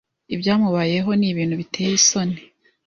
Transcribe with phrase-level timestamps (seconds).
[0.35, 2.39] ibyamubayeho.nibintu biteye isoni